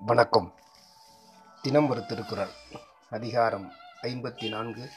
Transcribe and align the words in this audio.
வணக்கம். 0.00 0.54
தினம் 1.62 1.88
ஒரு 1.88 2.06
திருக்குறள். 2.06 2.50
அதிகாரம் 3.10 3.72
ஐம்பத்தி 4.02 4.48
நான்கு 4.48 4.90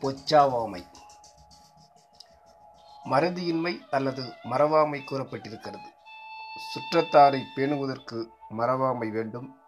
பொச்சாவாமை. 0.00 0.86
மறதியின்மை 3.04 3.80
அல்லது 3.90 4.22
மறவாமை 4.44 5.02
கூறப்பட்டிருக்கிறது. 5.04 5.92
சுற்றத்தாரை 6.74 7.42
பேணுவதற்கு 7.56 8.28
மறவாமை 8.58 9.10
வேண்டும். 9.10 9.60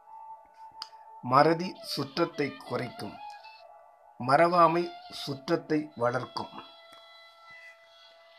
மறதி 1.23 1.77
சுற்றத்தை 1.82 2.57
குறைக்கும். 2.57 3.15
மறவாமை 4.27 4.91
சுற்றத்தை 5.10 5.93
வளர்க்கும். 5.96 6.62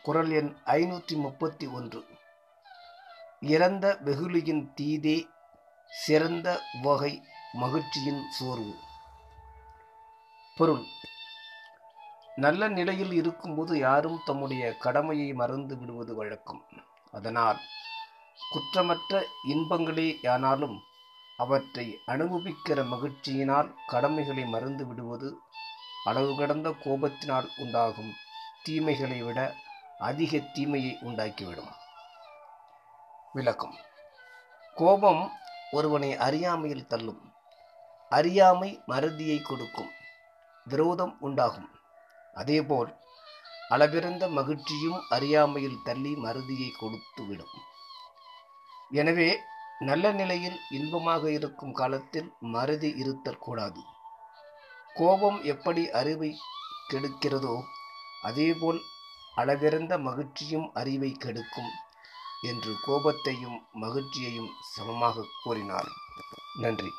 குரல் 0.04 0.32
எண் 0.32 0.58
ஐநூற்றி 0.66 1.16
முப்பத்தி 1.16 1.68
ஒன்று. 1.68 2.19
இறந்த 3.40 3.98
வெகுளியின் 4.06 4.74
தீதே 4.74 5.28
சிறந்த 5.90 6.62
வகை 6.82 7.24
மகிழ்ச்சியின் 7.54 8.32
சோர்வு. 8.32 8.74
பொருள். 10.58 10.84
நல்ல 12.36 12.68
நிலையில் 12.68 13.12
இருக்கும்போது 13.12 13.78
யாரும் 13.78 14.22
தம்முடைய 14.26 14.78
கடமையை 14.78 15.34
மறந்து 15.34 15.78
விடுவது 15.78 16.16
வழக்கம். 16.16 16.66
அதனால் 17.12 17.60
குற்றமற்ற 18.50 19.24
இன்பங்களே 19.48 20.20
ஆனாலும் 20.28 20.80
அவற்றை 21.38 21.98
அனுபவிக்கிற 22.08 22.84
மகிழ்ச்சியினால் 22.86 23.74
கடமைகளை 23.88 24.46
மறந்து 24.46 24.88
விடுவது 24.88 25.38
அளவு 26.06 26.36
கடந்த 26.38 26.70
கோபத்தினால் 26.70 27.48
உண்டாகும் 27.58 28.14
தீமைகளை 28.64 29.26
விட 29.26 29.56
அதிக 30.00 30.38
தீமையை 30.38 30.98
உண்டாக்கிவிடும். 31.02 31.72
விளக்கம். 33.34 33.76
கோபம் 34.76 35.32
ஒருவனை 35.72 36.18
அறியாமையில் 36.18 36.88
தள்ளும். 36.88 37.34
அறியாமை 38.10 38.84
மறதியை 38.88 39.42
கொடுக்கும். 39.42 39.92
விரோதம் 40.66 41.18
உண்டாகும். 41.20 41.70
அதேபோல் 42.34 42.98
அளவிறந்த 43.70 44.30
மகிழ்ச்சியும் 44.30 45.00
அறியாமையில் 45.10 45.82
தள்ளி 45.84 46.16
மறதியை 46.16 46.70
கொடுத்துவிடும். 46.82 47.54
எனவே 48.90 49.40
நல்ல 49.80 50.12
நிலையில் 50.12 50.60
இன்பமாக 50.70 51.32
இருக்கும் 51.32 51.72
காலத்தில் 51.72 52.34
மறதி 52.40 52.90
இருத்தல் 52.90 53.38
கூடாது. 53.38 53.82
கோபம் 54.94 55.44
எப்படி 55.44 55.92
அறிவை 55.92 56.38
கெடுக்கிறதோ 56.90 57.62
அதேபோல் 58.22 58.82
அளவிறந்த 59.36 60.00
மகிழ்ச்சியும் 60.00 60.74
அறிவை 60.74 61.12
கெடுக்கும். 61.12 61.72
என்று 62.42 62.72
கோபத்தையும் 62.88 63.60
மகிழ்ச்சியையும் 63.74 64.52
சமமாக 64.60 65.26
கூறினார் 65.44 65.90
நன்றி. 66.54 66.92